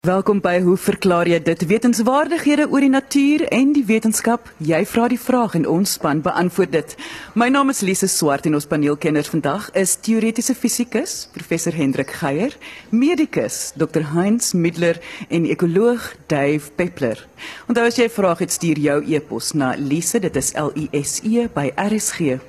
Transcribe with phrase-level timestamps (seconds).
[0.00, 1.60] Welkom by Hoe verklaar jy dit?
[1.68, 4.46] Wetenskapwaardighede oor die natuur en die wetenskap.
[4.64, 6.94] Jy vra die vraag en ons span beantwoord dit.
[7.36, 12.56] My naam is Lise Swart en ons paneelkenners vandag is teoretiese fisikus professor Hendrik Geier,
[12.88, 14.96] medikus Dr Heinz Middler
[15.28, 17.20] en ekoloog Dave Peppler.
[17.68, 20.88] Onthou as jy 'n vraag het, stuur jou e-pos na lise, dit is L I
[20.92, 22.40] S E by rsg.co.za.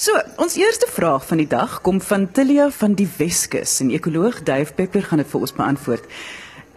[0.00, 4.38] So, ons eerste vraag van die dag kom van Tilia van die Weskus en ekoloog
[4.48, 6.06] Dave Pepper gaan dit vir ons beantwoord.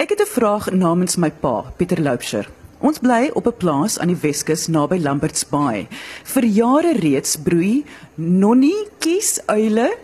[0.04, 2.50] Ek het 'n vraag namens my pa, Pieter Loubser.
[2.80, 5.88] Ons bly op 'n plaas aan die Weskus naby Lambert's Bay.
[6.24, 9.96] Vir jare reeds broei nonnetjies uile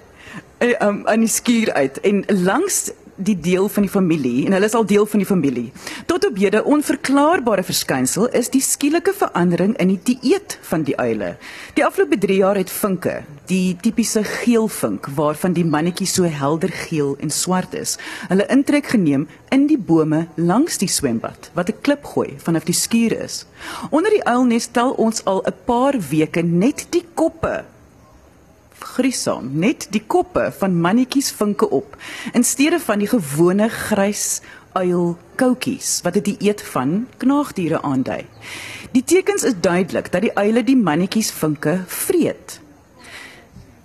[0.60, 4.68] uh, um, aan die skuur uit en langs die deel van die familie en hulle
[4.70, 5.72] is al deel van die familie.
[6.08, 11.36] Tot op hede onverklaarbare verskynsel is die skielike verandering in die dieet van die uile.
[11.76, 13.20] Die afgelope 3 jaar het vinke,
[13.52, 17.98] die tipiese geelvink waarvan die mannetjie so helder geel en swart is,
[18.30, 22.78] hulle intrek geneem in die bome langs die swembad wat 'n klip gooi vanaf die
[22.78, 23.46] skuur is.
[23.90, 27.66] Onder die uilnes tel ons al 'n paar weke net die koppe
[28.80, 31.98] griesaam net die koppe van mannetjies vinke op
[32.34, 34.42] in steede van die gewone grys
[34.78, 38.26] uil koutjies wat dit eet van knaagdiere aandui.
[38.92, 42.60] Die tekens is duidelik dat die uile die mannetjies vinke vreet.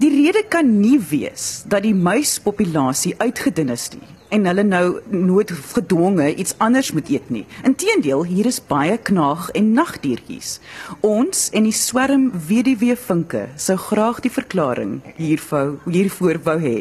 [0.02, 5.50] Die rede kan nie wees dat die muispopulasie uitgedun is nie en hulle nou nooit
[5.74, 7.44] gedwonge iets anders moet eet nie.
[7.62, 10.58] Inteendeel, hier is baie knaag en nagdiertjies.
[11.06, 16.78] Ons en die swerm weduwee vinke sou graag die verklaring hiervou hiervoor wou hê.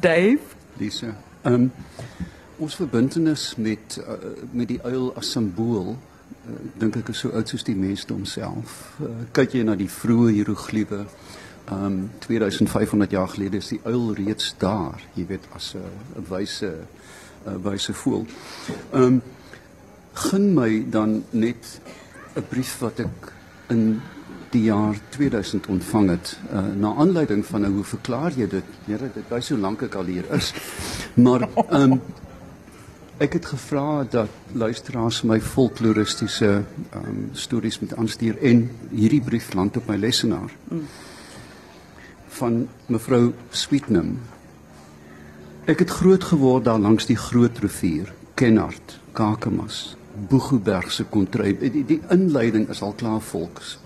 [0.00, 1.70] Dave, Lisa, ehm um,
[2.58, 4.14] ons verbintenis met uh,
[4.50, 8.80] met die uil as simbool uh, dink ek is so oud soos die mensdom self.
[8.98, 11.04] Uh, kyk jy na die vroeë hieroglife
[11.68, 16.70] Ehm um, 2500 jaar gelede is die uil reeds daar, jy weet as 'n wyse
[17.44, 18.26] 'n wyse voel.
[18.92, 19.22] Ehm um,
[20.12, 21.80] gun my dan net
[22.36, 23.32] 'n brief wat ek
[23.68, 24.00] in
[24.50, 28.64] die jaar 2000 ontvang het uh, na aanleiding van nou hoe verklaar jy dit?
[28.86, 30.54] Here, dit wys hoe lank ek al hier is.
[31.14, 32.00] Maar ehm um,
[33.18, 36.64] ek het gevra dat luisteraars my folkloristiese
[36.94, 40.50] um, stories met aanstuur en hierdie brief land op my lesenaar.
[40.68, 40.86] Mm
[42.38, 44.16] van mevrou Sweetnam.
[45.68, 49.96] Ek het groot geword daar langs die groot rivier, Kenhardt, Kakamas,
[50.30, 51.52] Boegoeberg se kontry.
[51.58, 53.76] Die, die inleiding is al klaar volks.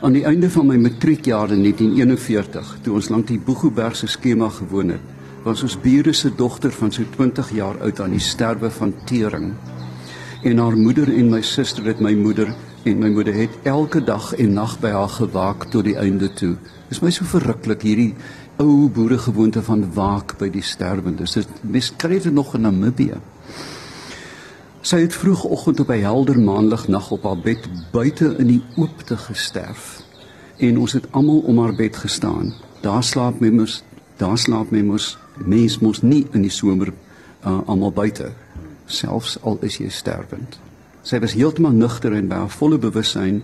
[0.00, 4.48] Aan die einde van my matriekjaar in 1941, toe ons langs die Boegoeberg se skema
[4.48, 5.08] gewoon het,
[5.44, 9.52] was ons bure se dogter van so 20 jaar oud aan die sterwe van tering.
[10.44, 12.54] En haar moeder en my suster het my moeder
[12.84, 16.56] en my moeder het elke dag en nag by haar gewaak tot die einde toe
[16.90, 18.14] Dis my so verruklik hierdie
[18.58, 21.36] ou boeregewoonte van waak by die sterwendes.
[21.38, 23.20] Dit mes kry dit nog in Namibië.
[24.82, 29.16] Sy het vroegoggend op 'n helder maanlig nag op haar bed buite in die oopte
[29.16, 30.02] gesterf.
[30.58, 32.54] En ons het almal om haar bed gestaan.
[32.80, 33.82] Daar slaap my mos,
[34.16, 36.92] daar slaap my mos, mens mos nie in die somer
[37.44, 38.32] uh, almal buite
[38.86, 40.58] selfs al is jy sterwend.
[41.02, 43.40] Sy was heeltemal nugter en by haar volle bewussyn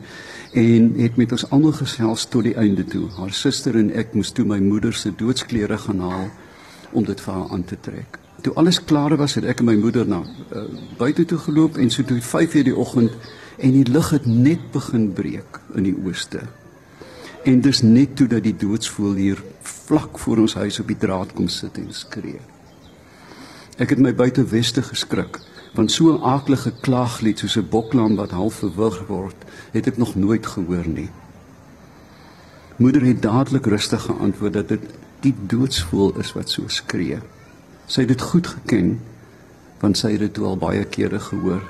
[0.56, 3.06] en het met ons almal gesels tot die einde toe.
[3.16, 6.28] Haar suster en ek moes toe my moeder se doodsklere gaan haal
[6.92, 8.18] om dit vir haar aan te trek.
[8.44, 10.66] Toe alles klaar was, het ek en my moeder na uh,
[11.00, 13.16] buite toe geloop en so toe 5:00 die oggend
[13.56, 16.44] en die lig het net begin breek in die ooste.
[17.44, 21.32] En dis net toe dat die doodsvoël hier vlak voor ons huis op die draad
[21.32, 22.40] kom sit en skree.
[23.78, 25.40] Ek het my buite weste geskrik
[25.76, 29.36] want so 'n aaklige klaaglied soos 'n boklam wat half verwrig word,
[29.72, 31.10] het ek nog nooit gehoor nie.
[32.76, 34.80] Moeder het dadelik rustig geantwoord dat dit
[35.20, 37.18] die doodsvoel is wat so skree.
[37.86, 39.00] Sy het dit goed geken
[39.80, 41.62] want sy het dit al baie kere gehoor.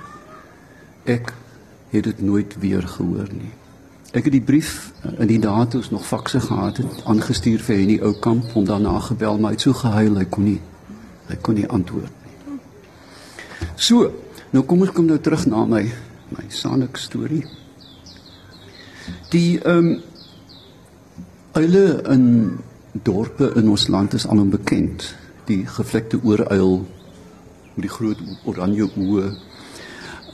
[1.05, 1.33] Ek
[1.91, 3.53] het dit nooit weer gehoor nie.
[4.13, 7.61] Ek het die brief eh, in die dae toe ons nog fakse gehad het aangestuur
[7.61, 10.61] vir Henny Oukamp om daarna gebel maar hy het so gehuil hy kon nie
[11.27, 12.26] hy kon nie antwoord
[13.77, 14.09] So,
[14.57, 15.85] nou kom ons kom nou terug na my
[16.33, 17.45] my sanik storie.
[19.31, 20.03] Die ehm um,
[21.57, 22.25] uile in
[22.93, 25.15] dorpe in ons land is alom bekend.
[25.49, 26.87] Die gevlekte ooruil
[27.75, 29.31] met die groot oranje oë.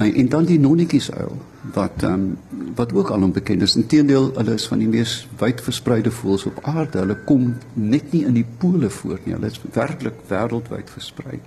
[0.03, 1.37] En dan die nonnetjies uil
[1.75, 2.39] wat um,
[2.75, 3.77] wat ook alom bekend is.
[3.77, 7.03] Inteendeel, hulle is van die mees wyd verspreide voëls op aarde.
[7.03, 9.35] Hulle kom net nie in die pole voor nie.
[9.35, 11.39] Hulle is werklik wêreldwyd versprei.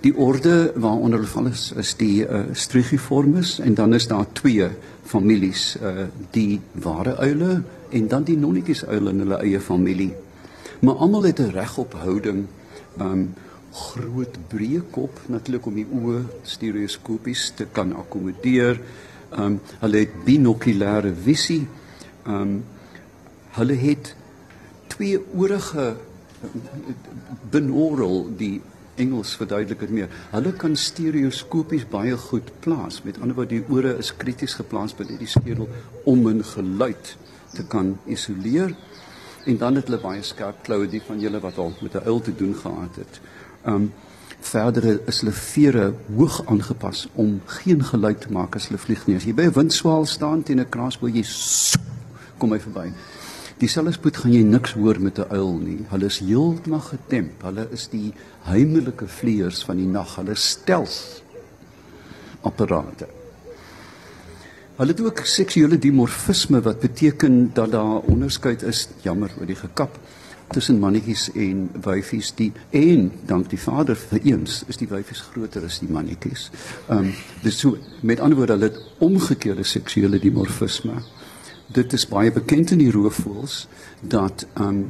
[0.00, 4.68] Die orde waaronder hulle val is, is die uh, Strigiformes en dan is daar twee
[5.04, 10.12] families, uh, die ware uile en dan die nonnetjies uile in hulle eie familie.
[10.80, 12.46] Maar almal het 'n reg op houding
[13.00, 13.34] um
[13.72, 18.80] groot breë kop natuurlik om die oë stereoskopies te kan akkommodeer.
[19.30, 21.66] Ehm um, hulle het binokulêre visie.
[22.26, 22.64] Ehm um,
[23.58, 24.14] hulle het
[24.86, 25.96] twee oorige
[27.50, 28.60] binaural die
[28.98, 30.08] Engels verduidelik dit meer.
[30.32, 33.02] Hulle kan stereoskopies baie goed plaas.
[33.06, 35.68] Met ander woorde, die ore is krities geplaas binne die skedel
[36.04, 37.16] om 'n geluid
[37.54, 38.74] te kan isoleer.
[39.46, 42.20] En dan het hulle baie skerp kloue die van julle wat al met 'n uil
[42.20, 43.20] te doen gehad het.
[43.64, 43.92] Um
[44.40, 49.16] verder is hulle vere hoog aangepas om geen geluid te maak as hulle vlieg nie.
[49.16, 51.24] As jy by 'n windswaal staan teen 'n kraasboom, jy
[52.38, 52.92] kom hy verby.
[53.58, 55.78] Dieselfde spoed gaan jy niks hoor met 'n uil nie.
[55.90, 57.42] Hulle is heeltemal getemp.
[57.42, 58.12] Hulle is die
[58.46, 60.16] heimelike vleiers van die nag.
[60.16, 61.22] Hulle stels
[62.42, 63.08] apparate.
[64.76, 69.98] Hulle het ook seksuele dimorfisme wat beteken dat daar onderskeid is, jammer oor die gekap,
[70.48, 75.64] tussen mannetjies en wyfies die en dank die vader vir eens is die wyfies groter
[75.64, 76.50] as die mannetjies.
[76.88, 77.12] Ehm um,
[77.42, 81.02] dis so met ander woorde hulle het omgekeerde seksuele dimorfisme
[81.72, 83.60] dit is baie bekend in die roofvoëls
[84.00, 84.88] dat um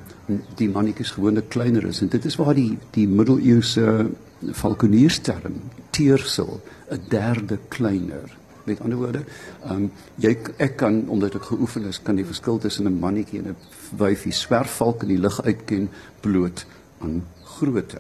[0.58, 2.02] die mannetjies gewoonlik kleiner is.
[2.04, 4.10] En dit is waar die die middeleeuse
[4.54, 5.56] falkoniersterm
[5.90, 6.60] teersel
[6.90, 8.36] 'n derde kleiner.
[8.64, 9.24] Met ander woorde
[9.70, 13.48] um jy ek kan omdat ek geoefen is kan die verskil tussen 'n mannetjie en
[13.48, 13.56] 'n
[13.96, 15.90] wyfie swerfvalk in die lug uitken
[16.20, 16.66] bloot
[17.00, 17.98] aan grootte.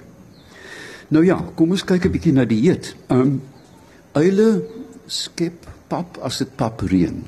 [1.08, 2.94] Nou ja kom ons kyk 'n bietjie na die eet.
[3.08, 3.42] Um
[4.12, 4.62] uile
[5.06, 7.24] skep pap as dit pap reën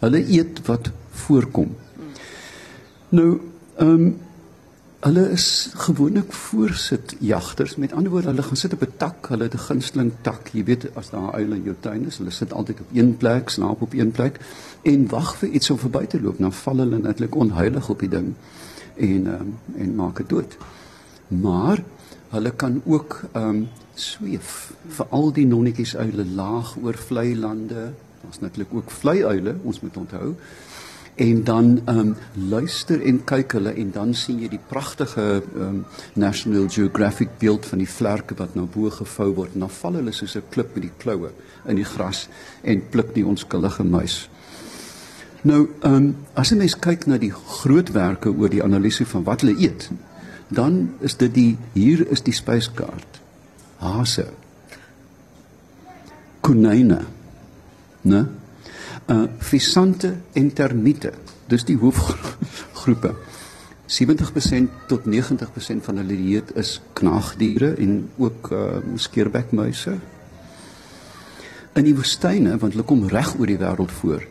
[0.00, 0.90] Hulle eet wat
[1.26, 1.76] voorkom.
[3.08, 3.30] Nou,
[3.76, 4.10] ehm um,
[5.00, 7.76] hulle is gewoonlik voorsit jagters.
[7.76, 10.48] Met ander woorde, hulle gaan sit op 'n tak, hulle het 'n gunsteling tak.
[10.52, 13.48] Jy weet as daar uile in jou tuin is, hulle sit altyd op een plek,
[13.48, 14.40] slaap op een plek
[14.82, 16.38] en wag vir iets om verby te loop.
[16.38, 18.34] Dan val hulle netlik onheilig op die ding
[18.96, 20.56] en ehm um, en maak dit dood.
[21.28, 21.82] Maar
[22.28, 27.92] hulle kan ook ehm um, sweef vir al die nonnetjies uile laag oor vlei lande
[28.26, 30.34] Ons natuurlik ook vleiuile, ons moet onthou.
[31.20, 32.16] En dan ehm um,
[32.48, 35.84] luister en kyk hulle en dan sien jy die pragtige ehm um,
[36.14, 40.12] National Geographic beeld van die vlerke wat na bo gevou word en dan val hulle
[40.12, 41.30] soos 'n klip met die kloue
[41.66, 42.28] in die gras
[42.62, 44.30] en pluk die onskuldige muis.
[45.42, 49.40] Nou, ehm um, as jy mens kyk na die grootwerke oor die analise van wat
[49.40, 49.90] hulle eet,
[50.48, 53.20] dan is dit die hier is die spyskaart.
[53.76, 54.26] Hase.
[56.40, 57.04] Konyne
[58.02, 58.26] né?
[59.08, 61.12] Uh visante en termiete.
[61.46, 63.14] Dis die hoofgroepe.
[63.90, 69.98] 70% tot 90% van hulle dieet is knaagdiere en ook uh skeerbekmuise.
[71.74, 74.24] In die woestyne, want hulle kom reg oor die wêreld voor.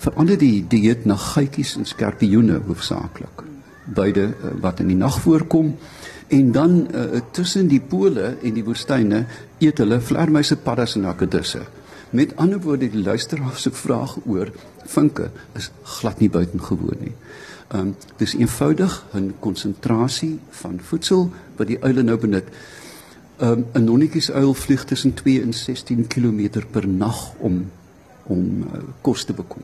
[0.00, 3.42] Verander die dieet na geitjies en skorpioene hoofsaaklik.
[3.84, 5.74] Beide uh, wat in die nag voorkom
[6.30, 9.24] en dan uh, tussen die pole en die woestyne
[9.58, 11.66] eet hulle vlermuise, paddas en akedisse.
[12.10, 14.50] Met ander woorde die luisteraar se vraag oor
[14.84, 17.14] vinke is glad nie buitengewoon nie.
[17.70, 22.48] Ehm um, dis eenvoudig 'n konsentrasie van voedsel wat die uile nou benut.
[23.36, 27.70] Ehm um, 'n nonnetjies uil vlieg tussen 2 en 16 km per nag om
[28.22, 29.62] om uh, kos te bekom.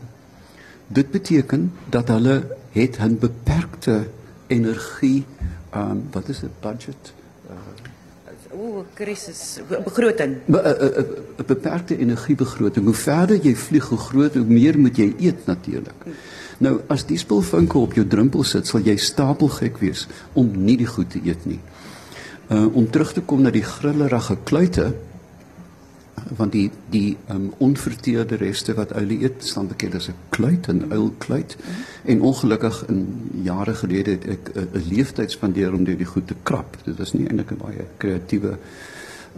[0.86, 4.06] Dit beteken dat hulle het 'n beperkte
[4.46, 5.24] energie
[5.70, 7.12] ehm um, wat is 'n budget?
[8.56, 10.36] Ooh, krisis begroting.
[10.46, 10.60] be,
[11.36, 12.84] be, beperkte energiebegroting.
[12.84, 16.06] Hoe verder jy vlieg, hoe groter, hoe meer moet jy eet natuurlik.
[16.64, 20.88] Nou, as die spulvinke op jou drempel sit, sal jy stapelgek wees om nie die
[20.88, 21.60] goed te eet nie.
[22.48, 24.92] Uh om terug te kom na die grillerige kluite,
[26.36, 30.92] want die die um, onverteerde reste wat uile eet staan bekend as 'n kluit en
[30.92, 31.56] uilkluit.
[31.58, 31.72] Mm.
[32.06, 36.76] en ongelukkig in jare gelede het ek 'n leeftyd spandeer om dit goed te krap.
[36.84, 38.58] Dit is nie eintlik 'n baie kreatiewe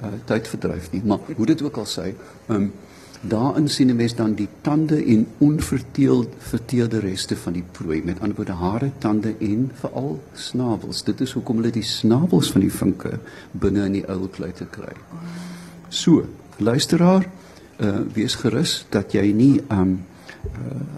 [0.03, 1.03] uh, tydverdryf nie.
[1.05, 2.15] Maar hoe dit ook al sê
[2.49, 2.73] um,
[3.21, 8.03] daarin sien 'n mens dan die tande en onverteelde verteelde reste van die prooi.
[8.05, 11.03] Met ander woorde hare tande en veral snavels.
[11.03, 13.19] Dit is hoekom hulle die snavels van die vinke
[13.51, 14.95] binne in die uilkluite kry.
[15.89, 17.27] So luisteraar,
[17.79, 20.05] uh wees gerus dat jy nie 'n um,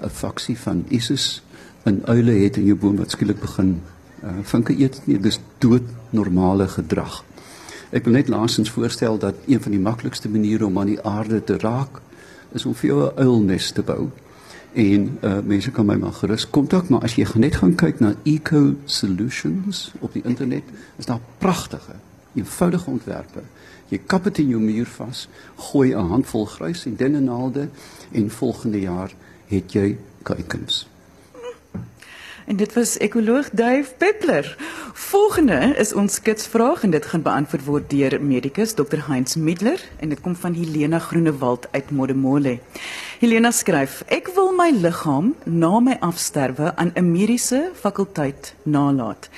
[0.03, 1.43] uh, faksie van ISIS
[1.85, 3.81] in uile het in jou boom wat skielik begin
[4.25, 5.19] uh vinke eet nie.
[5.19, 7.25] Dis dood normale gedrag.
[7.91, 11.45] Ek wil net laasens voorstel dat een van die maklikste maniere om aan die aarde
[11.45, 12.01] te raak
[12.53, 14.11] is om vir jou 'n uilnes te bou.
[14.73, 18.15] En uh mense kan my maar gerus kontak, maar as jy net gaan kyk na
[18.23, 20.63] Eco Solutions op die internet,
[20.97, 21.95] is daar pragtige,
[22.35, 23.41] eenvoudige ontwerpe
[23.91, 25.29] Jy kap dit in jou muur vas,
[25.71, 27.69] gooi 'n handvol grys en dennenaalde
[28.13, 29.11] en volgende jaar
[29.47, 30.87] het jy kuikens.
[32.47, 34.57] En dit was ekoloog Dave Peppler.
[34.93, 40.09] Volgende is ons kitsvraag en dit gaan beantwoord word deur medikus Dr Heinz Middler en
[40.09, 42.59] dit kom van Helena Groenewald uit Modimolle.
[43.21, 49.29] Helena skryf: Ek wil my liggaam na my afsterwe aan 'n mediese fakulteit nalaat.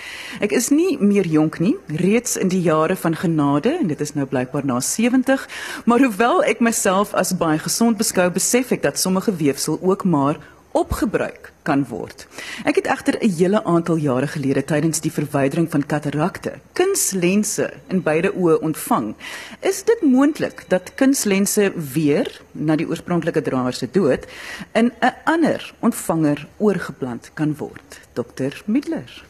[0.40, 4.14] Ek is nie meer jonk nie, reeds in die jare van genade en dit is
[4.14, 5.48] nou blykbaar na 70,
[5.84, 10.38] maar hoewel ek myself as baie gesond beskou, besef ek dat sommige weefsel ook maar
[10.72, 12.26] opgebruik kan word.
[12.64, 18.02] Ek het egter 'n hele aantal jare gelede tydens die verwydering van katarakte kunslense in
[18.02, 19.14] beide oë ontvang.
[19.60, 24.26] Is dit moontlik dat kunslense weer na die oorspronklike draer se dood
[24.72, 28.00] in 'n ander ontvanger oorgeplant kan word?
[28.12, 28.62] Dr.
[28.66, 29.24] Middler.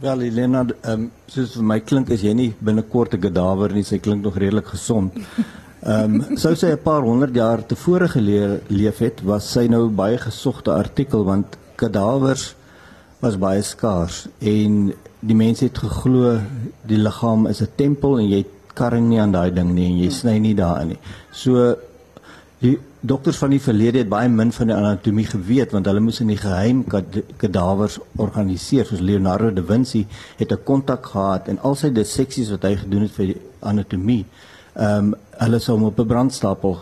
[0.00, 3.82] Wel, Elena, ehm um, soos vir my klink is jy nie binnekort 'n kadawer nie,
[3.82, 5.12] sy klink nog redelik gesond.
[5.84, 10.18] Ehm um, sou sy 'n paar honderd jaar tevore geleef het, was sy nou baie
[10.18, 12.54] gesogte artikel want kadawers
[13.20, 16.40] was baie skaars en die mense het geglo
[16.82, 20.10] die liggaam is 'n tempel en jy karring nie aan daai ding nie en jy
[20.10, 20.98] sny nie daarin nie.
[21.32, 21.76] So
[22.60, 26.20] die dokters van die verlede het baie min van die anatomie geweet want hulle moes
[26.20, 26.84] in die geheim
[27.36, 30.06] kadawers organiseer soos Leonardo da Vinci
[30.38, 34.24] het 'n kontak gehad en al sy disseksies wat hy gedoen het vir die anatomie
[34.74, 36.78] ehm um, hulle sou hom op 'n brandstapel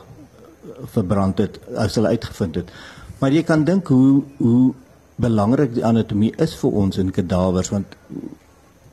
[0.94, 2.70] verbrand het as hulle uitgevind het.
[3.18, 4.74] Maar jy kan dink hoe hoe
[5.16, 7.94] belangrik die anatomie is vir ons in kadavers want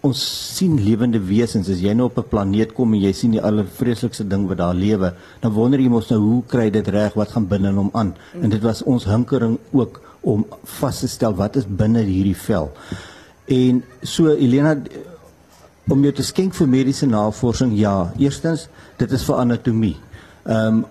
[0.05, 0.21] ons
[0.57, 1.69] sien lewende wesens.
[1.69, 4.73] As jy nou op 'n planeet kom en jy sien die allervreeslikste ding wat daar
[4.73, 7.13] lewe dan wonder jy mos nou hoe kry dit reg?
[7.13, 8.15] Wat gaan binne in hom aan?
[8.41, 12.71] En dit was ons hinkering ook om vas te stel wat is binne hierdie vel?
[13.45, 14.75] En so Elena
[15.91, 18.67] om jou te skenk vir mediese navorsing ja eerstens
[18.99, 19.95] dit is vir anatomie.
[20.45, 20.83] Ehm um,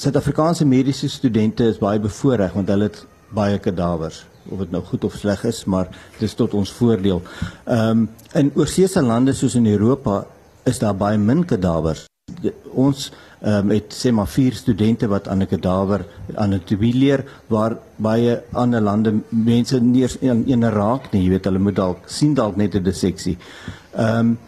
[0.00, 3.02] Suid-Afrikaanse mediese studente is baie bevoordeel want hulle het
[3.36, 7.22] baie kadavers of dit nou goed of sleg is, maar dit is tot ons voordeel.
[7.64, 10.24] Ehm um, in oorseese lande soos in Europa
[10.64, 12.06] is daar baie min kadavers.
[12.72, 13.10] Ons
[13.40, 16.04] ehm um, het sê maar vier studente wat aan 'n kadaver
[16.34, 21.44] anatomie leer waar baie ander lande mense nie eens een, een raak nie, jy weet
[21.44, 23.38] hulle moet dalk sien dalk net 'n disseksie.
[23.96, 24.38] Ehm um,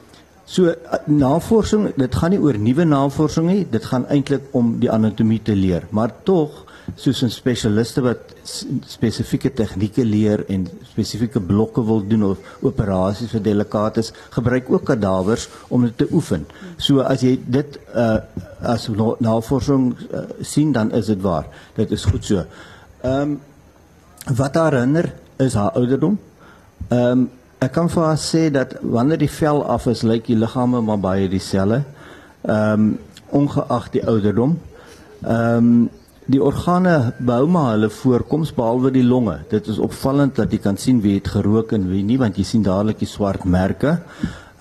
[0.44, 4.90] So eh, navorsing, dit gaan nie oor nuwe navorsing nie, dit gaan eintlik om die
[4.90, 6.61] anatomie te leer, maar tog
[6.96, 8.18] soos 'n spesialiste wat
[8.86, 15.48] spesifieke tegnieke leer en spesifieke blokke wil doen of operasies vir delikates, gebruik ook kadavers
[15.68, 16.46] om dit te oefen.
[16.76, 18.18] So as jy dit uh
[18.62, 21.46] as navorsing uh, sien dan is dit waar.
[21.74, 22.44] Dit is goed so.
[23.02, 23.40] Ehm um,
[24.36, 26.18] wat haar herinner is haar ouderdom.
[26.88, 27.30] Ehm um,
[27.62, 30.98] Ek kan vir haar sê dat wanneer die vel af is, lyk die liggame maar
[30.98, 31.84] baie dieselfde.
[32.42, 32.98] Ehm um,
[33.30, 34.56] ongeag die ouderdom.
[35.22, 35.90] Ehm um,
[36.32, 39.38] die organe bou maar hulle voorkoms behalwe die longe.
[39.50, 42.46] Dit is opvallend dat jy kan sien wie het gerook en wie nie want jy
[42.48, 43.98] sien dadelik die swart merke.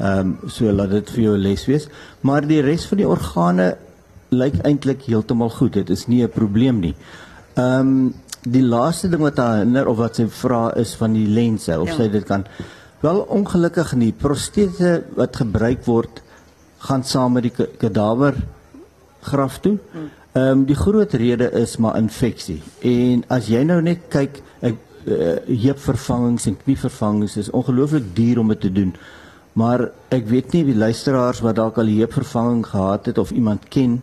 [0.02, 1.88] Ehm um, so laat dit vir jou les wees.
[2.28, 3.70] Maar die res van die organe
[4.32, 5.74] lyk eintlik heeltemal goed.
[5.74, 6.96] Dit is nie 'n probleem nie.
[7.56, 11.28] Ehm um, die laaste ding wat haar herinner of wat sy vra is van die
[11.28, 11.96] lense of ja.
[11.96, 12.46] sy dit kan
[13.02, 14.12] Wel ongelukkig nie.
[14.14, 16.22] Prostete wat gebruik word
[16.86, 18.36] gaan saam met die kadaver
[19.26, 19.78] graf toe.
[19.92, 20.10] Hmm.
[20.32, 22.62] Ehm um, die groot rede is maar infeksie.
[22.80, 28.54] En as jy nou net kyk, ek uh, heupvervangings en knievervangings is ongelooflik duur om
[28.54, 28.94] dit te doen.
[29.60, 34.00] Maar ek weet nie wie luisteraars wat dalk al heupvervanging gehad het of iemand ken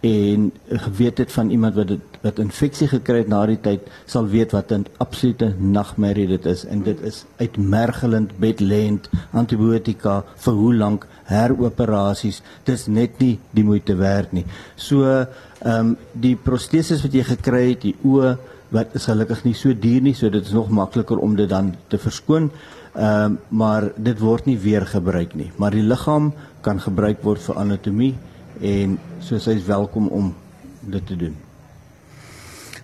[0.00, 4.26] en geweet het van iemand wat dit wat infeksie gekry het na die tyd sal
[4.28, 10.74] weet wat 'n absolute nagmerrie dit is en dit is uitmergelend bedlend antibiotika vir hoe
[10.74, 14.44] lank heroperasies dis net nie die moeite werd nie
[14.76, 15.26] so
[15.60, 18.36] ehm um, die proteses wat jy gekry het die oë
[18.74, 21.74] wat is gelukkig nie so duur nie so dit is nog makliker om dit dan
[21.88, 22.50] te verskoon
[22.94, 27.42] ehm um, maar dit word nie weer gebruik nie maar die liggaam kan gebruik word
[27.42, 28.14] vir anatomie
[28.60, 30.34] en so sy is welkom om
[30.80, 31.36] dit te doen.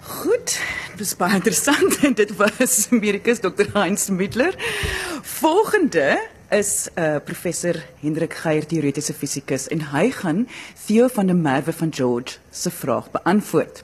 [0.03, 0.59] Goed,
[0.97, 3.71] dit is baie interessant en dit was Amerikus Dr.
[3.75, 4.55] Heinz Middler.
[5.23, 6.19] Volgende
[6.53, 10.49] is 'n uh, professor Hendrik Geier teoretiese fisikus en hy gaan
[10.87, 13.83] Theo van der Merwe van George se vraag beantwoord.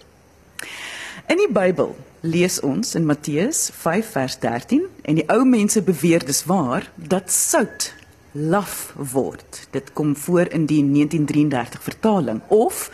[1.26, 6.24] In die Bybel lees ons in Matteus 5 vers 13 en die ou mense beweer
[6.24, 7.94] dis waar dat sout
[8.32, 9.68] laf word.
[9.70, 12.90] Dit kom voor in die 1933 vertaling of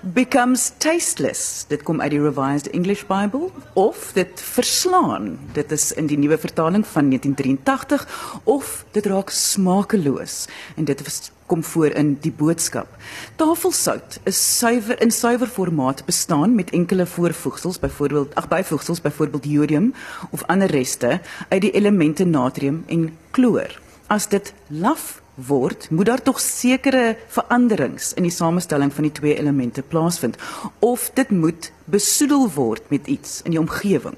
[0.00, 1.64] becomes tasteless.
[1.68, 5.38] Dit kom uit die Revised English Bible of dit verslaan.
[5.52, 10.46] Dit is in die nuwe vertaling van 1983 of dit raak smakeloos
[10.76, 11.02] en dit
[11.46, 12.88] kom voor in die boodskap.
[13.36, 19.94] Tafelsout is suiwer in suiwer formaat bestaan met enkele voorvoegsels, byvoorbeeld ag byvoegsels, byvoorbeeld jodium
[20.30, 23.80] of ander reste uit die elemente natrium en kloor.
[24.06, 29.38] As dit laf word, moet daar tog sekere veranderings in die samestelling van die twee
[29.38, 30.36] elemente plaasvind
[30.78, 34.16] of dit moet besoedel word met iets in die omgewing.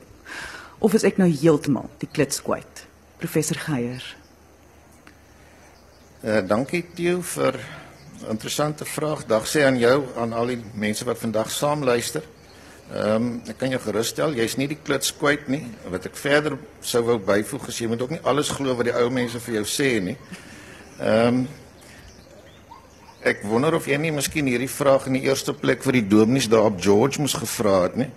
[0.78, 2.84] Of is ek nou heeltemal die klits kwyt?
[3.22, 4.04] Professor Geier.
[6.24, 7.60] Uh, dankie Theo vir
[8.28, 9.26] interessante vraag.
[9.28, 12.24] Dag sê aan jou aan al die mense wat vandag saam luister.
[12.92, 15.62] Ehm um, ek kan jou gerusstel, jy's nie die klits kwyt nie.
[15.88, 18.96] Wat ek verder sou wou byvoeg is jy moet ook nie alles glo wat die
[18.98, 20.18] ou mense vir jou sê nie.
[21.00, 21.46] Ehm um,
[23.24, 26.44] ek wonder of jy nie miskien hierdie vraag in die eerste plek vir die dominees
[26.52, 28.10] daar op George moes gevra het nie.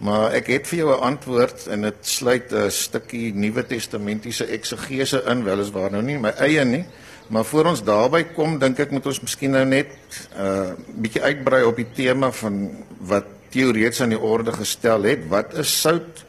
[0.00, 5.22] Maar ek het vir jou 'n antwoord en dit sluit 'n stukkie Nuwe Testamentiese eksegese
[5.26, 6.84] in, weliswaar nou nie my eie nie.
[7.28, 9.88] Maar voor ons daarby kom, dink ek moet ons miskien nou net
[10.36, 15.28] 'n uh, bietjie uitbrei op die tema van wat teoreties aan die orde gestel het.
[15.28, 16.24] Wat is sout?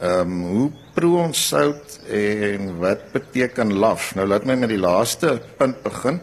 [0.00, 4.14] Ehm um, hoe proe ons sout en wat beteken laf?
[4.16, 6.16] Nou laat my met die laaste punt begin.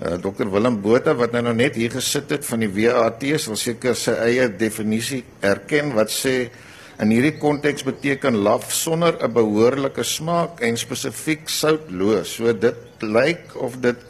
[0.00, 3.26] Uh, eh, Dr Willem Botha wat nou, nou net hier gesit het van die WAT
[3.36, 6.48] sal seker sy eie definisie erken wat sê
[7.04, 12.32] in hierdie konteks beteken laf sonder 'n behoorlike smaak en spesifiek soutloos.
[12.40, 14.00] So dit lyk of dit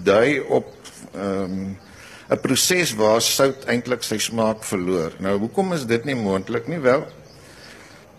[0.00, 0.72] dui op
[1.12, 1.76] ehm um,
[2.30, 5.12] 'n proses waar sout eintlik sy smaak verloor.
[5.20, 6.80] Nou hoekom is dit nie moontlik nie?
[6.80, 7.04] Wel,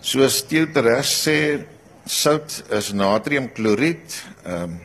[0.01, 1.65] soos Theodoras sê,
[2.05, 4.21] sout is natriumkloried.
[4.45, 4.77] Ehm um,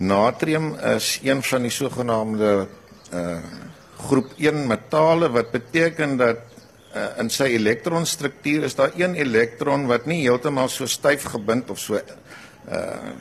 [0.00, 2.66] natrium is een van die sogenaamde
[3.12, 3.38] uh
[4.00, 6.38] groep 1 metale wat beteken dat
[6.96, 11.78] uh, in sy elektronstruktuur is daar een elektron wat nie heeltemal so styf gebind of
[11.78, 13.12] so uh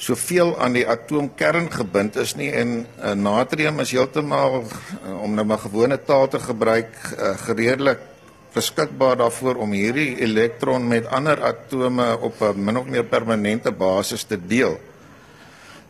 [0.00, 5.44] soveel aan die atoomkern gebind is nie en uh, natrium is heeltemal uh, om nou
[5.46, 8.09] maar gewone taal te gebruik uh, gereedelik
[8.54, 14.24] beskikbaar daarvoor om hierdie elektron met ander atome op 'n min of meer permanente basis
[14.24, 14.78] te deel.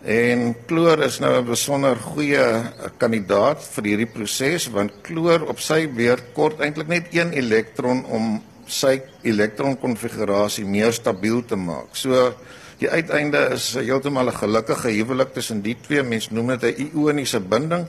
[0.04, 2.62] En kloor is nou 'n besonder goeie
[2.96, 8.42] kandidaat vir hierdie proses want kloor op sy beurt kort eintlik net een elektron om
[8.66, 11.88] sy elektronkonfigurasie meer stabiel te maak.
[11.92, 12.32] So
[12.80, 16.02] Die uiteinde is heeltemal 'n gelukkige huwelik tussen die twee.
[16.02, 17.86] Mens noem dit 'n ioniese binding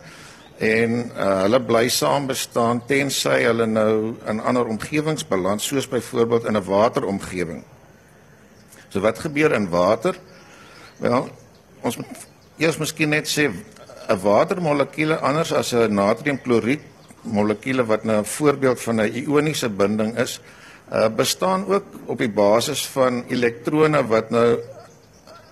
[0.62, 3.94] en uh, hulle bly saam bestaan tensy hulle nou
[4.30, 7.64] in ander omgewings beland soos byvoorbeeld in 'n wateromgewing.
[8.90, 10.16] So wat gebeur in water?
[10.98, 11.30] Wel,
[11.82, 16.82] ons moet eers miskien net sê 'n watermolekuule anders as 'n natriumkloried
[17.22, 20.42] molekuule wat nou 'n voorbeeld van 'n ioniese binding is,
[20.94, 24.60] uh, bestaan ook op die basis van elektrone wat nou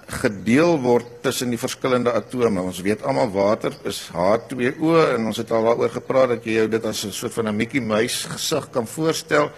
[0.09, 2.63] gedeel word tussen die verskillende atome.
[2.65, 6.67] Ons weet almal water is H2O en ons het al daaroor gepraat dat jy jou
[6.69, 9.51] dit as 'n soort van 'n Mickey Mouse gesig kan voorstel.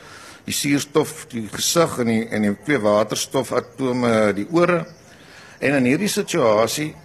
[0.45, 4.85] Die suurstof, die gesig en die en die twee waterstofatome, die ore.
[5.59, 6.95] En in hierdie situasie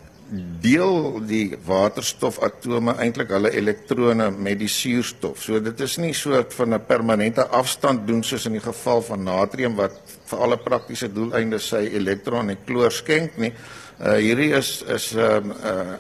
[0.61, 5.39] deel die waterstofatome eintlik hulle elektrone met die suurstof.
[5.43, 9.03] So dit is nie so 'n van 'n permanente afstand doen soos in die geval
[9.03, 9.93] van natrium wat
[10.27, 13.53] vir alle praktiese doeleindes sy elektron en kloor skenk nie.
[14.01, 15.95] Uh hierdie is is 'n um, uh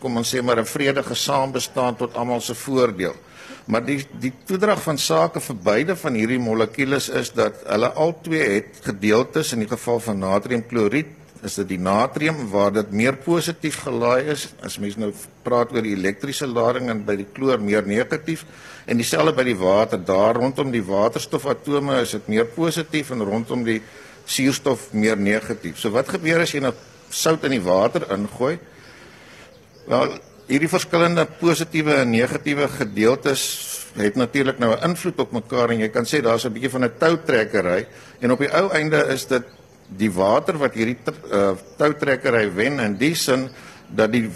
[0.00, 3.14] kom ons sê maar 'n vredige saambestaan tot almal se voordeel.
[3.64, 8.42] Maar die die toedrag van sake vir beide van hierdie molekules is dat hulle albei
[8.56, 13.80] het gedeeltes in die geval van natriumkloried is dit die natrium waar dit meer positief
[13.86, 15.12] gelaai is as mens nou
[15.44, 18.44] praat oor die elektriese lading en by die kloor meer negatief
[18.86, 23.64] en dieselfde by die water daar rondom die waterstofatome is dit meer positief en rondom
[23.64, 23.80] die
[24.30, 25.78] suurstof meer negatief.
[25.80, 26.74] So wat gebeur as jy nou
[27.10, 28.54] sout in die water ingooi?
[29.90, 30.14] Wel,
[30.50, 33.42] hierdie verskillende positiewe en negatiewe gedeeltes
[33.98, 36.84] het natuurlik nou 'n invloed op mekaar en jy kan sê daar's 'n bietjie van
[36.84, 37.86] 'n toutrekkery
[38.20, 39.42] en op die ou einde is dit
[39.98, 40.98] die water wat hierdie
[41.32, 43.48] uh, toutrekkery wen in die sin
[43.88, 44.28] dat die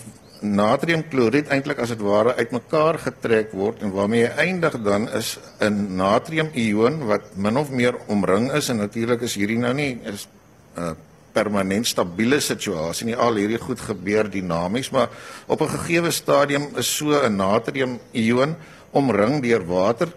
[0.44, 5.96] natriumkloried eintlik as dit ware uitmekaar getrek word en waarmee jy eindig dan is 'n
[5.96, 10.28] natriumion wat min of meer omring is en natuurlik is hierdie nou nie is
[10.76, 10.92] 'n uh,
[11.34, 13.16] permanent stabiele situasie nie.
[13.16, 15.08] Al hierdie goed gebeur dinamies maar
[15.46, 18.56] op 'n gegeewe stadium is so 'n natriumion
[18.92, 20.08] omring deur water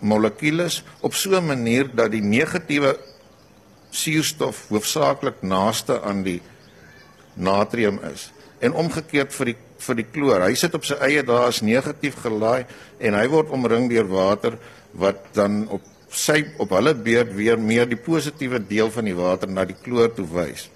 [0.00, 2.98] molekules op so 'n manier dat die negatiewe
[3.90, 6.40] suurstof hoofsaaklik naaste aan die
[7.34, 8.30] natrium is.
[8.60, 10.42] En omgekeerd vir die vir die kloor.
[10.42, 12.66] Hy sit op sy eie daar as negatief gelaai
[12.98, 14.58] en hy word omring deur water
[14.98, 19.50] wat dan op sy op hulle beurt weer meer die positiewe deel van die water
[19.50, 20.68] na die kloor toe wys.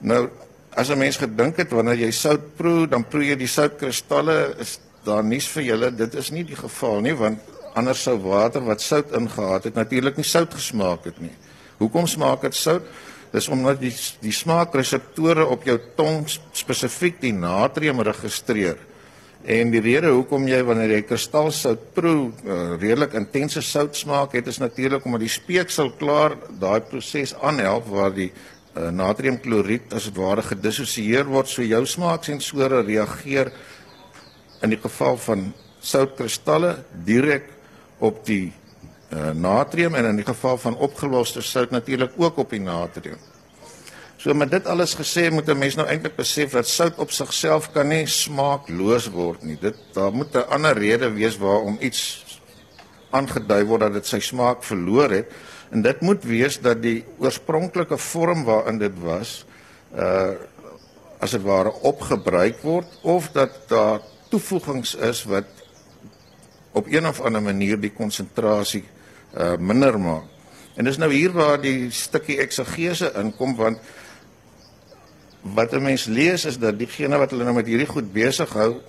[0.00, 0.28] Nou
[0.76, 4.78] as 'n mens gedink het wanneer jy sout proe, dan proe jy die soutkristalle is
[5.04, 5.90] daar nuus vir julle.
[5.90, 7.38] Dit is nie die geval nie want
[7.78, 11.32] anders sou water wat sout ingehaat het natuurlik nie sout gesmaak het nie.
[11.80, 12.86] Hoekom smaak dit sout?
[13.32, 18.76] Dis omdat die die smaakreseptore op jou tong spesifiek die natrium registreer.
[19.42, 24.46] En die rede hoekom jy wanneer jy kristalsout proe uh, redelik intense sout smaak het
[24.52, 30.44] is natuurlik omdat die speeksel klaar daai proses aanhelp waar die uh, natriumkloried as ware
[30.46, 33.50] gedissosieer word so jou smaaksensore reageer
[34.62, 35.48] in die geval van
[35.82, 37.48] soutkristalle direk
[38.02, 38.52] op die
[39.12, 43.20] uh, natrium en in die geval van opgeloste sout natuurlik ook op die natrium.
[44.22, 47.72] So met dit alles gesê moet 'n mens nou eintlik besef dat sout op sigself
[47.72, 49.58] kan nie smaakloos word nie.
[49.60, 52.24] Dit daar moet 'n ander rede wees waarom iets
[53.10, 55.26] aangedui word dat dit sy smaak verloor het.
[55.70, 59.44] En dit moet wees dat die oorspronklike vorm waarin dit was
[59.96, 60.30] uh
[61.22, 65.44] as dit ware opgebruik word of dat daar toevoegings is wat
[66.72, 68.84] op een of ander manier die konsentrasie
[69.36, 70.28] uh minder maak.
[70.76, 73.78] En dis nou hier waar die stukkie eksegese inkom want
[75.42, 78.80] wat 'n mens lees is dat diegene wat hulle nou met hierdie goed besig hou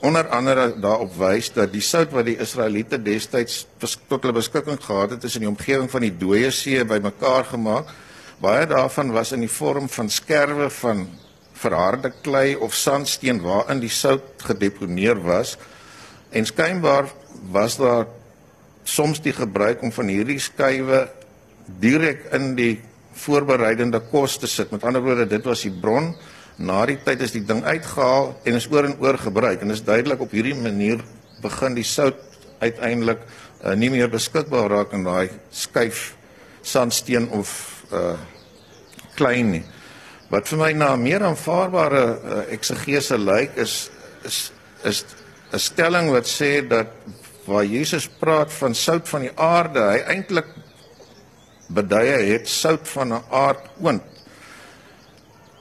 [0.00, 5.16] onder andere daarop wys dat die sout wat die Israeliete destyds tot hulle beskikking gehad
[5.16, 7.92] het is in die omgewing van die dooie see bymekaar gemaak.
[8.42, 11.06] Baie daarvan was in die vorm van skerwe van
[11.56, 15.56] verharde klei of sandsteen waarin die sout gedeponeer was.
[16.36, 17.08] En skynbaar
[17.52, 18.06] was daar
[18.84, 21.06] soms die gebruik om van hierdie skywe
[21.80, 22.74] direk in die
[23.16, 24.70] voorbereidende kos te sit.
[24.70, 26.12] Met ander woorde, dit was die bron
[26.56, 29.84] Na die tyd is die ding uitgehaal en is oor en oor gebruik en is
[29.84, 31.02] duidelik op hierdie manier
[31.44, 32.16] begin die sout
[32.64, 36.14] uiteindelik uh, nie meer beskikbaar raak in daai skuif
[36.64, 37.52] sandsteen of
[37.92, 38.16] uh
[39.16, 39.62] klein nie.
[40.28, 43.86] Wat vir my na meer aanvaarbare uh, eksegese lyk is
[44.28, 44.40] is
[44.84, 45.04] is
[45.52, 46.86] 'n stelling wat sê dat
[47.46, 50.46] waar Jesus praat van sout van die aarde, hy eintlik
[51.68, 54.02] beduie het sout van 'n aardoond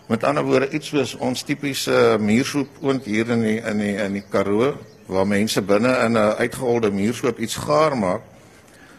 [0.05, 4.13] Met ander woorde iets soos ons tipiese muursoep oond hier in die in die in
[4.19, 4.75] die Karoo
[5.09, 8.21] waar mense binne in 'n uitgeholde muursoep iets gaar maak.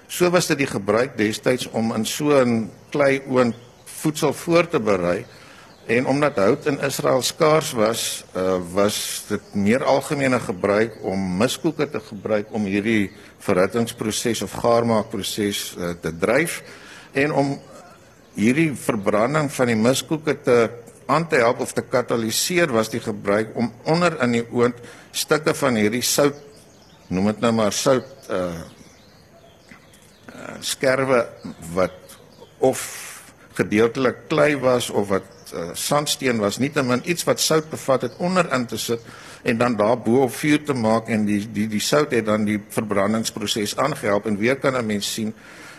[0.09, 4.81] So was dit die gebruik destyds om in so 'n klei oond voedsel voor te
[4.81, 5.25] berei
[5.87, 11.87] en omdat hout in Israel skaars was, uh, was dit meer algemene gebruik om miskoeke
[11.91, 13.13] te gebruik om hierdie
[13.47, 16.59] verhittingsproses of gaarmaakproses uh, te dryf
[17.15, 17.55] en om
[18.35, 20.59] hierdie verbranding van die miskoeke te
[21.07, 24.79] aan te help of te kataliseer was die gebruik om onder in die oond
[25.15, 26.43] stukke van hierdie sout
[27.07, 28.51] noem dit nou maar sout uh,
[30.35, 31.23] uh skerwe
[31.77, 32.17] wat
[32.59, 33.06] of
[33.57, 38.53] gedeeltelik klei was of wat uh, sandsteen was nietemin iets wat sout bevat het onder
[38.53, 39.01] in te sit
[39.43, 42.59] en dan daarbo op vuur te maak en die die die sout het dan die
[42.69, 45.35] verbrandingsproses aangehelp en weer kan 'n mens sien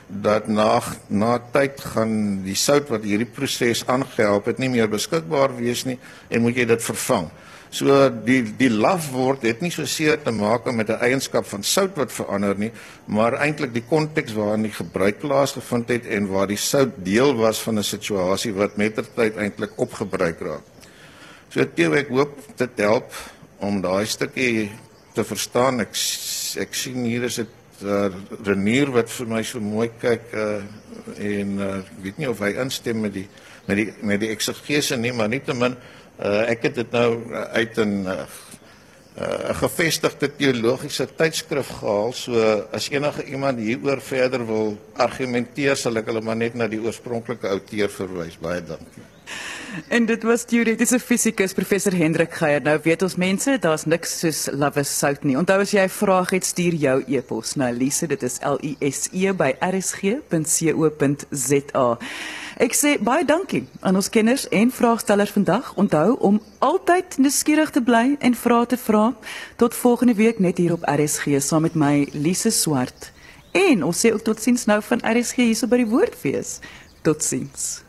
[0.08, 5.56] dat na na tyd gaan die sout wat hierdie proses aangehelp het nie meer beskikbaar
[5.58, 7.28] wees nie en moet jy dit vervang.
[7.69, 11.63] So die die laf word het nie so seer te maak met 'n eienskap van
[11.63, 12.71] sout wat verander nie,
[13.06, 17.60] maar eintlik die konteks waarin die gebruik plaasgevind het en waar die sout deel was
[17.60, 20.63] van 'n situasie wat mettertyd eintlik opgebruik raak.
[21.49, 23.12] So Theo ek hoop dit help
[23.60, 24.71] om daai stukkie
[25.13, 25.80] te verstaan.
[25.80, 25.95] Ek
[26.58, 27.47] ek sien hier is dit
[27.84, 28.10] uh,
[28.45, 30.62] Renier wat vir my so mooi kyk uh,
[31.17, 33.27] en uh, ek weet nie of hy instem met die
[33.67, 35.75] met die met die eksegese nie maar nietemin
[36.19, 42.34] uh, ek het dit nou uit 'n 'n uh, gevestigde teologiese tydskrif gehaal so
[42.71, 47.47] as enige iemand hieroor verder wil argumenteer sal ek hulle maar net na die oorspronklike
[47.49, 49.06] outeur verwys baie dankie
[49.88, 52.62] En dit was teoretiese fisikus professor Hendrik Geier.
[52.62, 55.38] Nou weet ons mense, daar's niks soos love is sout nie.
[55.38, 58.75] Onthou as jy 'n vraag het, stuur jou e-pos na Lise, dit is L I
[58.80, 60.27] S E by rsg.co.za.
[62.58, 65.70] Ek sê baie dankie aan ons kenners en vraagstellers vandag.
[65.78, 69.13] Onthou om altyd nuuskierig te bly en vrae te vra.
[69.62, 73.12] Tot volgende week net hier op RSG saam met my Lise Swart.
[73.54, 76.58] En ons sê ook totsiens nou van RSG hierso by die Woordfees.
[77.06, 77.87] Totsiens.